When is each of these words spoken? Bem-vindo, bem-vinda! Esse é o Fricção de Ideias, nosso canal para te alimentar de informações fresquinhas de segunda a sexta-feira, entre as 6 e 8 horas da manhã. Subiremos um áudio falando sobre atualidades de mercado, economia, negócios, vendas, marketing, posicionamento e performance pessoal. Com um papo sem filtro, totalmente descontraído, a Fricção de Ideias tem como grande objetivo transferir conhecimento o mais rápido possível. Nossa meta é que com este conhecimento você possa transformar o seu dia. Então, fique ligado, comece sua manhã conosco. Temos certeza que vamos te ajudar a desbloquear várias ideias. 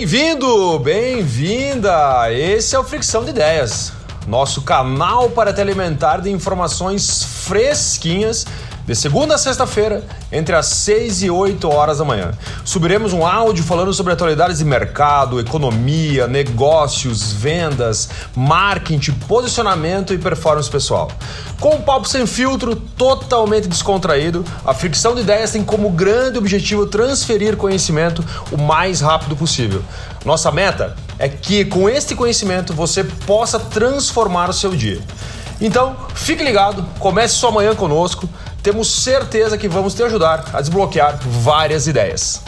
Bem-vindo, 0.00 0.78
bem-vinda! 0.78 2.32
Esse 2.32 2.74
é 2.74 2.78
o 2.78 2.82
Fricção 2.82 3.22
de 3.22 3.32
Ideias, 3.32 3.92
nosso 4.26 4.62
canal 4.62 5.30
para 5.30 5.52
te 5.52 5.60
alimentar 5.60 6.20
de 6.20 6.30
informações 6.30 7.22
fresquinhas 7.22 8.46
de 8.90 8.96
segunda 8.96 9.36
a 9.36 9.38
sexta-feira, 9.38 10.02
entre 10.32 10.52
as 10.56 10.66
6 10.66 11.22
e 11.22 11.30
8 11.30 11.68
horas 11.68 11.98
da 11.98 12.04
manhã. 12.04 12.32
Subiremos 12.64 13.12
um 13.12 13.24
áudio 13.24 13.62
falando 13.62 13.92
sobre 13.92 14.12
atualidades 14.12 14.58
de 14.58 14.64
mercado, 14.64 15.38
economia, 15.38 16.26
negócios, 16.26 17.32
vendas, 17.32 18.08
marketing, 18.34 19.12
posicionamento 19.28 20.12
e 20.12 20.18
performance 20.18 20.68
pessoal. 20.68 21.08
Com 21.60 21.76
um 21.76 21.82
papo 21.82 22.08
sem 22.08 22.26
filtro, 22.26 22.74
totalmente 22.74 23.68
descontraído, 23.68 24.44
a 24.64 24.74
Fricção 24.74 25.14
de 25.14 25.20
Ideias 25.20 25.52
tem 25.52 25.62
como 25.62 25.90
grande 25.90 26.38
objetivo 26.38 26.84
transferir 26.84 27.56
conhecimento 27.56 28.24
o 28.50 28.56
mais 28.56 29.00
rápido 29.00 29.36
possível. 29.36 29.82
Nossa 30.24 30.50
meta 30.50 30.96
é 31.20 31.28
que 31.28 31.66
com 31.66 31.86
este 31.86 32.14
conhecimento 32.14 32.72
você 32.72 33.04
possa 33.04 33.60
transformar 33.60 34.48
o 34.48 34.54
seu 34.54 34.74
dia. 34.74 34.98
Então, 35.60 35.94
fique 36.14 36.42
ligado, 36.42 36.82
comece 36.98 37.34
sua 37.34 37.50
manhã 37.50 37.74
conosco. 37.74 38.26
Temos 38.62 39.02
certeza 39.02 39.58
que 39.58 39.68
vamos 39.68 39.92
te 39.92 40.02
ajudar 40.02 40.46
a 40.54 40.60
desbloquear 40.62 41.18
várias 41.22 41.86
ideias. 41.86 42.40